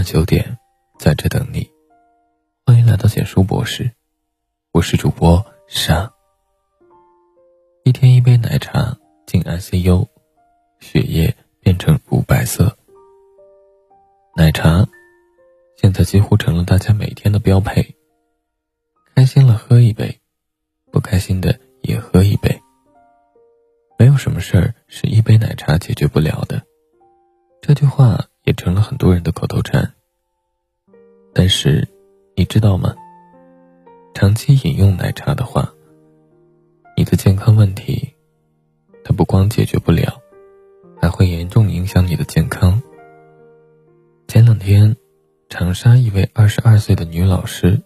[0.00, 0.58] 晚九点，
[0.98, 1.70] 在这等你。
[2.64, 3.92] 欢迎来到简书博士，
[4.72, 6.10] 我是主播沙。
[7.84, 10.08] 一天一杯奶茶进 ICU，
[10.78, 12.74] 血液变成乳白色。
[14.36, 14.88] 奶茶
[15.76, 17.94] 现在几乎成了大家每天的标配。
[19.14, 20.18] 开心了喝一杯，
[20.90, 22.58] 不开心的也喝一杯。
[23.98, 26.62] 没有什么事儿是一杯奶茶解决不了的。
[27.60, 29.94] 这句话也成了很多人的口头禅。
[31.32, 31.88] 但是，
[32.34, 32.94] 你知道吗？
[34.14, 35.72] 长期饮用奶茶的话，
[36.96, 38.14] 你的健康问题，
[39.04, 40.20] 它不光解决不了，
[41.00, 42.82] 还会严重影响你的健康。
[44.26, 44.96] 前两天，
[45.48, 47.80] 长沙一位二十二岁的女老师，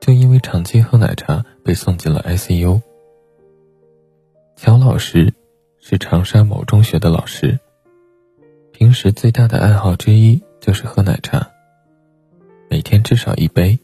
[0.00, 2.80] 就因为长期喝奶茶被送进了 ICU。
[4.56, 5.34] 乔老师
[5.78, 7.58] 是长沙某中学的老师。
[8.78, 11.50] 平时最大的爱好之一就是喝奶茶，
[12.70, 13.76] 每天至少一杯。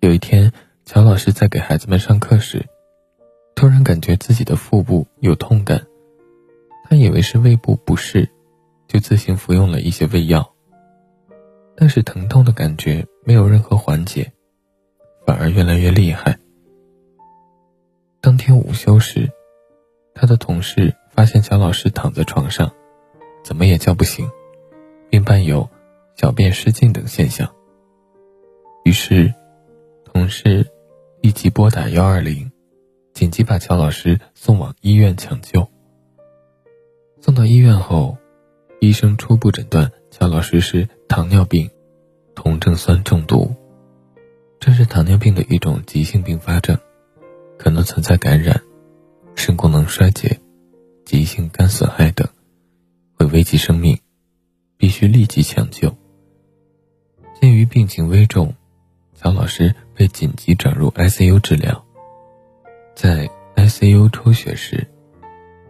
[0.00, 0.52] 有一天，
[0.84, 2.66] 乔老师在给孩子们上课时，
[3.54, 5.86] 突然感觉自己的腹部有痛感，
[6.82, 8.28] 他以为是胃部不适，
[8.88, 10.52] 就自行服用了一些胃药。
[11.76, 14.32] 但是疼痛的感觉没有任何缓解，
[15.24, 16.36] 反而越来越厉害。
[18.20, 19.30] 当天午休时，
[20.16, 22.68] 他的同事发现乔老师躺在床上。
[23.42, 24.28] 怎么也叫不醒，
[25.10, 25.68] 并伴有
[26.16, 27.52] 小便失禁等现象。
[28.84, 29.32] 于是，
[30.04, 30.66] 同事
[31.20, 32.50] 立即拨打幺二零，
[33.12, 35.68] 紧急把乔老师送往医院抢救。
[37.20, 38.16] 送到医院后，
[38.80, 41.70] 医生初步诊断乔老师是糖尿病
[42.34, 43.54] 酮症酸中毒，
[44.58, 46.76] 这是糖尿病的一种急性并发症，
[47.58, 48.60] 可能存在感染、
[49.36, 50.40] 肾功能衰竭、
[51.04, 52.28] 急性肝损害等。
[53.22, 54.00] 会危及生命，
[54.76, 55.96] 必须立即抢救。
[57.40, 58.52] 鉴于病情危重，
[59.14, 61.84] 乔老师被紧急转入 ICU 治疗。
[62.96, 64.88] 在 ICU 抽血时，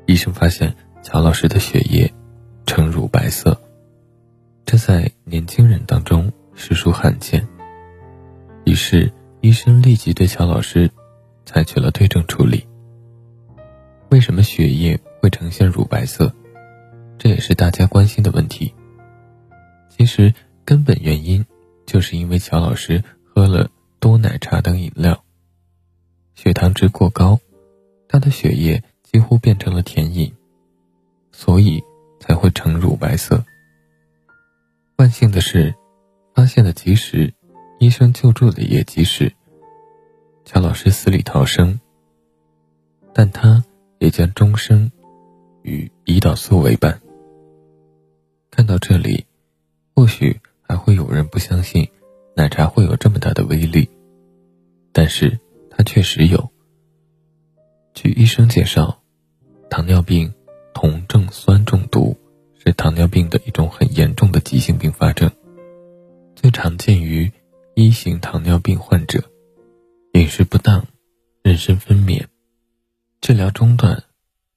[0.06, 2.10] 医生发现乔老师的血液
[2.65, 3.60] 呈乳白色，
[4.65, 7.47] 这在年轻人当中实属罕见。
[8.65, 9.12] 于是，
[9.43, 10.91] 医生立即对乔老师
[11.44, 12.66] 采取了对症处理。
[14.09, 16.34] 为什么血液会呈现乳白色？
[17.22, 18.75] 这也是大家关心的问题。
[19.88, 20.34] 其实
[20.65, 21.47] 根本原因
[21.87, 25.22] 就是因为乔老师喝了多奶茶等饮料，
[26.34, 27.38] 血糖值过高，
[28.09, 30.34] 他的血液几乎变成了甜饮，
[31.31, 31.81] 所以
[32.19, 33.44] 才会呈乳白色。
[34.97, 35.72] 万幸的是，
[36.34, 37.33] 发现的及时，
[37.78, 39.33] 医生救助的也及时，
[40.44, 41.78] 乔老师死里逃生，
[43.15, 43.62] 但他
[44.00, 44.91] 也将终生
[45.62, 47.00] 与胰岛素为伴。
[48.55, 49.25] 看到这里，
[49.95, 51.89] 或许还会有人不相信
[52.37, 53.89] 奶茶会有这么大的威力，
[54.93, 55.41] 但是
[55.71, 56.53] 它确实有。
[57.95, 59.01] 据医生介绍，
[59.71, 60.35] 糖尿病
[60.75, 62.15] 酮症酸中毒
[62.63, 65.31] 是糖尿病的一种很严重的急性并发症，
[66.37, 67.33] 最常见于
[67.75, 69.25] 一型糖尿病患者，
[70.13, 70.87] 饮食不当、
[71.43, 72.27] 妊娠分娩、
[73.23, 74.05] 治疗中断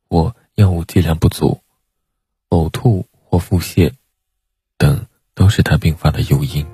[0.10, 1.62] 或药物剂量不足、
[2.50, 3.06] 呕吐。
[3.36, 3.92] 或腹泻
[4.78, 6.66] 等都是他并发的诱因，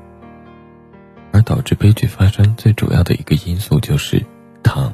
[1.33, 4.23] 而导致悲剧发生最主要的一个因素就是
[4.61, 4.94] 糖。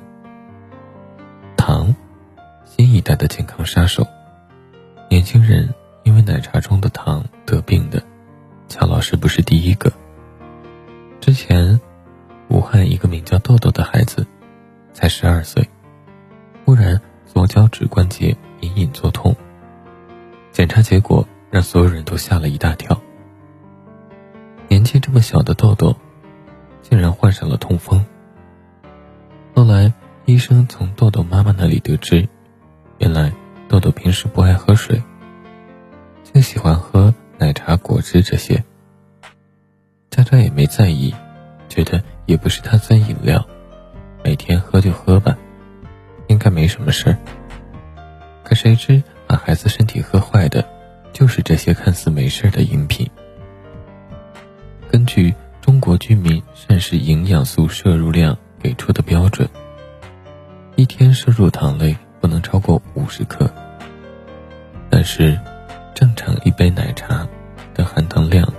[1.58, 1.94] 糖，
[2.64, 4.08] 新一代的健康杀手。
[5.10, 5.74] 年轻人
[6.04, 8.02] 因为奶茶中的糖得病的，
[8.70, 9.92] 乔老师不是第一个。
[11.20, 11.78] 之前，
[12.48, 14.26] 武汉一个名叫豆豆的孩子，
[14.94, 15.70] 才十二岁，
[16.64, 19.36] 忽然左脚趾关节隐隐作痛，
[20.54, 21.28] 检查结果。
[21.50, 23.00] 让所有人都吓了一大跳。
[24.68, 25.96] 年纪这么小的豆豆，
[26.82, 28.06] 竟然患上了痛风。
[29.56, 29.94] 后来
[30.26, 32.28] 医生从豆豆妈妈那里得知，
[32.98, 33.32] 原来
[33.68, 35.02] 豆豆平时不爱喝水，
[36.24, 38.64] 就喜欢喝奶茶、果汁这些。
[40.12, 41.16] 家长也没在意，
[41.70, 43.48] 觉得也不是他酸饮料，
[44.24, 45.38] 每天喝就喝吧，
[46.28, 47.18] 应该没什么事儿。
[48.44, 50.77] 可谁知把孩子身体喝坏的。
[51.18, 53.10] 就是这些看似没事的饮品。
[54.88, 59.50] 根据中国居民膳食营养素摄入量给出的标准，
[60.76, 63.52] 一天摄入糖类不能超过五十克。
[64.92, 65.40] 但是，
[65.96, 67.28] 正常一杯奶茶
[67.74, 68.54] 的含糖量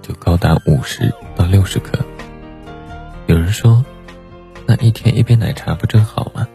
[0.00, 1.98] 就高达五十到六十克。
[3.26, 3.84] 有人说，
[4.66, 6.48] 那一天一杯奶茶不正好吗？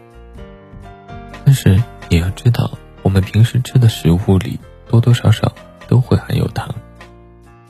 [1.44, 2.68] 但是你要知道，
[3.02, 4.58] 我们平时吃的食物里。
[4.88, 5.52] 多多少少
[5.88, 6.74] 都会含有糖，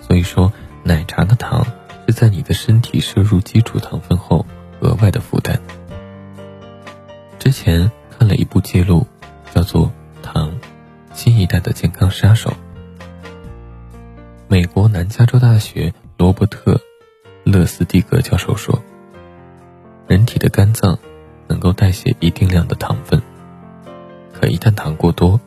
[0.01, 0.53] 所以说
[0.83, 1.67] 奶茶的糖
[2.07, 4.47] 是在你的身体摄入基础糖分后
[4.81, 5.61] 额外的负担。
[7.39, 9.07] 之前看了一部记录，
[9.55, 9.87] 叫做
[10.23, 10.53] 《糖：
[11.13, 12.51] 新一代的健康杀手》。
[14.49, 16.75] 美国南加州大学罗伯特·
[17.45, 18.81] 勒斯蒂格教授说
[20.07, 20.99] ：“人体的肝脏
[21.49, 23.21] 能够代谢一定量的糖分，
[24.33, 25.41] 可一旦糖过多，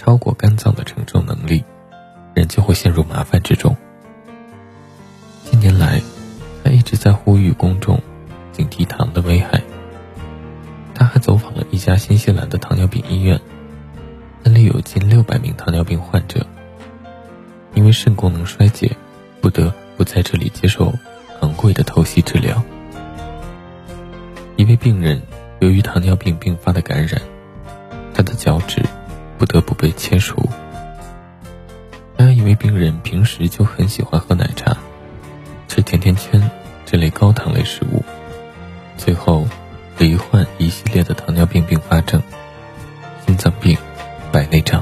[0.00, 1.62] 超过肝脏的承受能力，
[2.32, 3.76] 人就会陷入麻烦之中。”
[5.44, 6.00] 近年来，
[6.64, 8.00] 他一直在呼吁公众
[8.50, 9.60] 警惕糖的危害。
[10.94, 13.38] 他还走访了一家新西兰的糖尿病医院，
[14.42, 16.46] 那里有近六百名糖尿病患者。
[17.74, 18.96] 因为肾功能衰竭，
[19.42, 20.94] 不得不在这里接受
[21.42, 22.62] 昂贵的透析治疗。
[24.56, 25.20] 一位病人
[25.60, 27.20] 由于糖尿病并发的感染，
[28.14, 28.82] 他的脚趾
[29.40, 30.36] 不得不被切除。
[32.18, 34.76] 还有一位病人平时就很喜欢喝奶茶、
[35.66, 36.50] 吃甜甜圈
[36.84, 38.04] 这类高糖类食物，
[38.98, 39.48] 最后
[39.96, 42.22] 罹患一系列的糖尿病并发症、
[43.26, 43.78] 心脏病、
[44.30, 44.79] 白内障。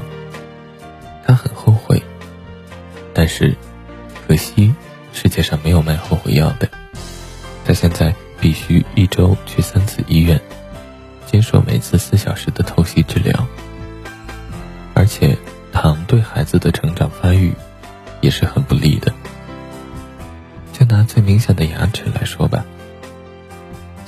[21.53, 22.65] 的牙齿来说吧，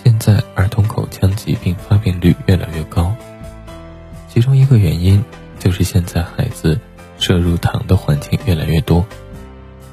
[0.04, 3.16] 现在儿童口腔疾病发病率越来越高，
[4.28, 5.24] 其中一个原因
[5.60, 6.80] 就是现在孩子。
[7.18, 9.06] 摄入糖的环境越来越多，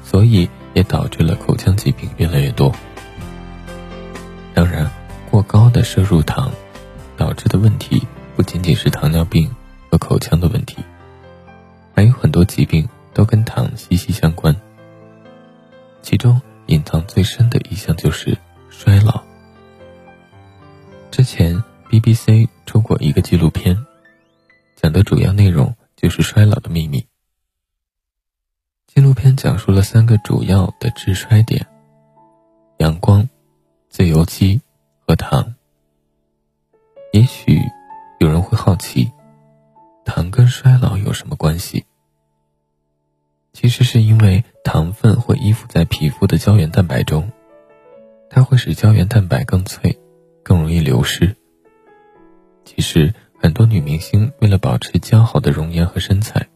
[0.03, 2.73] 所以也导致了口腔疾病越来越多。
[4.55, 4.89] 当然，
[5.29, 6.51] 过高的摄入糖
[7.17, 9.47] 导致的问题不仅仅是糖尿病
[9.91, 10.77] 和口腔的问题，
[11.93, 14.55] 还有很多疾病都跟糖息息相关。
[16.01, 18.37] 其中隐藏最深的一项就是
[18.69, 19.23] 衰老。
[21.09, 23.75] 之前 BBC 出过一个纪录片，
[24.75, 27.03] 讲的主要内容就是衰老的秘密。
[28.85, 31.65] 纪录片讲述了三个主要的致衰点：
[32.77, 33.27] 阳光、
[33.89, 34.61] 自由基
[35.07, 35.55] 和糖。
[37.13, 37.59] 也许
[38.19, 39.11] 有人会好奇，
[40.05, 41.83] 糖跟衰老有什么关系？
[43.59, 47.29] 其实是因为糖分会依附在皮肤的胶原蛋白中，
[48.29, 49.99] 它会使胶原蛋白更脆，
[50.43, 51.35] 更容易流失。
[52.63, 56.47] 其实很多女明星为了保持姣好的容颜和身材，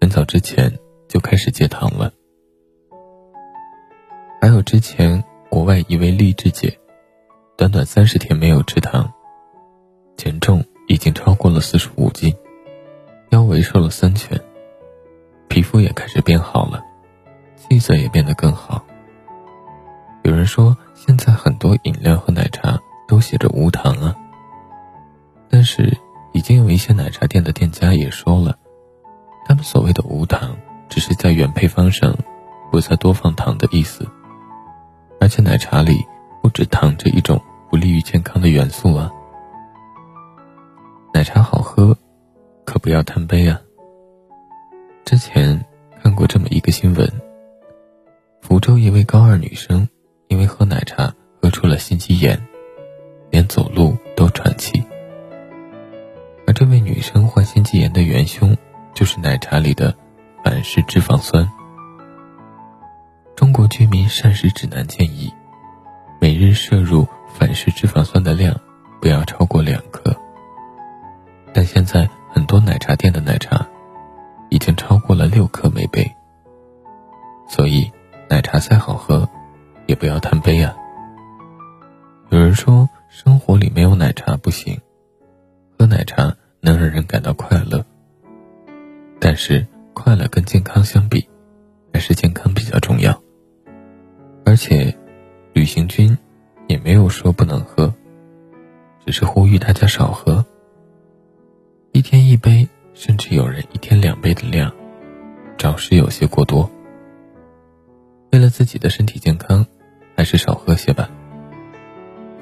[0.00, 0.72] 很早之前。
[1.08, 2.12] 就开始戒糖了。
[4.40, 6.76] 还有之前国外一位励志姐，
[7.56, 9.12] 短短三十天没有吃糖，
[10.16, 12.34] 减重已经超过了四十五斤，
[13.30, 14.36] 腰围瘦了三圈，
[15.66, 16.80] 肤也开始变好了，
[17.56, 18.82] 气色也变得更好。
[20.22, 24.16] 有人说现在很多饮料和奶茶都写着无糖啊，
[25.50, 25.98] 但是
[26.32, 28.56] 已经有一些奶茶店的店家也说了，
[29.44, 30.56] 他们所谓的无糖。
[30.88, 32.16] 只是在原配方上
[32.70, 34.08] 不再多放糖的意思，
[35.20, 36.06] 而且奶茶里
[36.40, 39.10] 不止糖这一种不利于健康的元素啊。
[41.12, 41.98] 奶茶好喝，
[42.64, 43.60] 可不要贪杯啊。
[45.06, 45.64] 之前
[46.02, 47.08] 看过这么一个新闻：
[48.42, 49.88] 福州一位高二女生
[50.26, 52.44] 因为喝奶茶喝出了心肌炎，
[53.30, 54.84] 连走路都喘气。
[56.44, 58.56] 而这位女生患心肌炎的元凶
[58.94, 59.94] 就是奶茶里的。
[60.44, 61.50] 反式脂肪酸。
[63.34, 65.32] 中国居民膳食指南建议，
[66.20, 68.54] 每日摄入反式脂肪酸的量
[69.00, 70.14] 不要超过两克。
[71.52, 73.66] 但现在很多奶茶店的奶茶
[74.56, 76.10] 已经超过了六克每杯，
[77.46, 77.92] 所以
[78.26, 79.28] 奶茶再好喝，
[79.84, 80.74] 也不要贪杯啊。
[82.30, 84.80] 有人说生活里没有奶茶不行，
[85.78, 87.84] 喝奶茶能让人感到快乐，
[89.20, 89.66] 但是。
[89.98, 91.26] 快乐跟健康相比，
[91.90, 93.18] 还是健康比较重要。
[94.44, 94.94] 而且，
[95.54, 96.16] 旅行君
[96.68, 97.92] 也没有说不能喝，
[99.06, 100.44] 只是呼吁大家少喝。
[101.92, 104.72] 一天一杯，甚至有人一天两杯的量，
[105.58, 106.68] 着实有些过多。
[108.32, 109.64] 为了自己的身体健康，
[110.16, 111.08] 还是少喝些吧。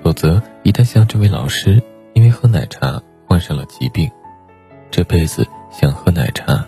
[0.03, 1.83] 否则，一旦像这位老师
[2.13, 4.09] 因为喝奶茶患上了疾病，
[4.93, 6.65] 这辈子想喝奶茶。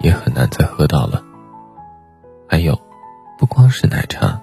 [0.00, 1.20] 也很难再喝到了。
[2.48, 2.80] 还有，
[3.36, 4.40] 不光是奶茶，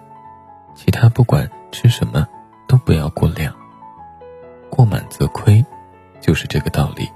[0.76, 2.28] 其他不管吃什么，
[2.68, 3.56] 都不要过量。
[4.70, 5.66] 过满则亏，
[6.20, 7.10] 就是这个道理。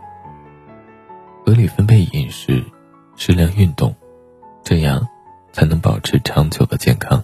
[1.50, 2.64] 合理分配饮食，
[3.16, 3.96] 适量运动，
[4.64, 5.08] 这样
[5.52, 7.24] 才能保持长久的健康。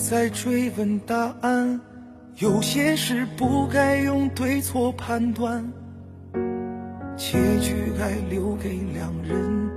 [0.00, 1.78] 必再追问答案。
[2.38, 5.62] 有些事不该用对错判断，
[7.18, 9.70] 结局该留给两人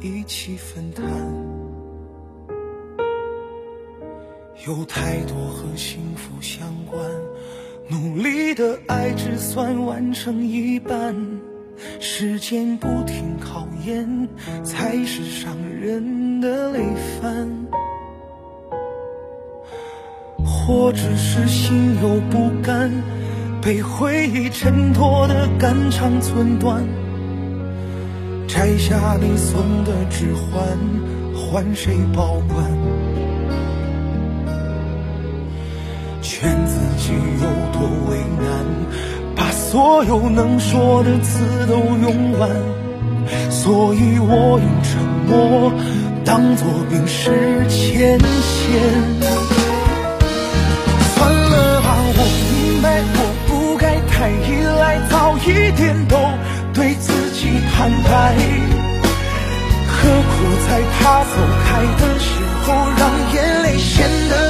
[0.00, 1.04] 一起分担。
[4.66, 6.98] 有太多和幸福相关，
[7.90, 11.14] 努力的爱只算完成一半。
[12.00, 14.08] 时间不停考验，
[14.64, 16.82] 才是伤人的累
[17.20, 17.46] 犯。
[20.66, 22.90] 或只是心有不甘，
[23.62, 26.82] 被回忆衬托的肝肠寸断。
[28.48, 30.66] 摘下你送的指环，
[31.36, 32.64] 换谁保管？
[36.20, 38.66] 劝自己有多为难，
[39.36, 42.50] 把所有能说的词都用完。
[43.50, 45.72] 所以我用沉默
[46.24, 47.30] 当作冰释
[47.68, 49.45] 前嫌。
[54.18, 56.16] 太依赖，早一点都
[56.72, 58.34] 对自己坦白。
[59.86, 60.34] 何苦
[60.66, 61.34] 在他走
[61.66, 61.68] 开
[62.00, 62.26] 的时
[62.64, 63.00] 候，让
[63.34, 64.45] 眼泪显得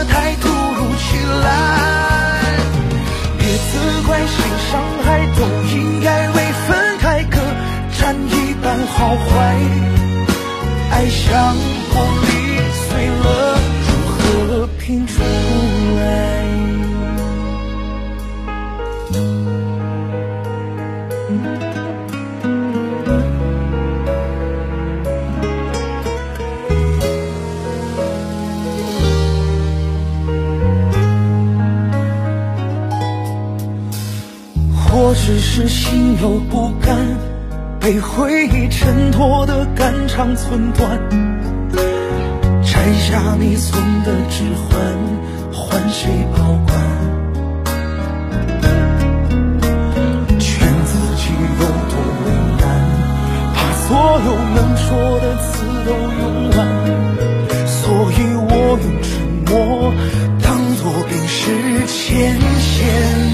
[35.56, 36.94] 是心有不甘，
[37.80, 41.00] 被回忆衬托的肝肠寸断。
[42.62, 44.78] 摘下你送的指环，
[45.54, 46.78] 换谁保管？
[50.38, 51.96] 劝自己有多
[52.26, 52.26] 为
[52.60, 52.62] 难，
[53.54, 53.58] 把
[53.88, 53.96] 所
[54.26, 56.56] 有能说的词都用完。
[57.66, 59.08] 所以我用沉
[59.46, 59.90] 默
[60.42, 63.25] 当作冰释前嫌。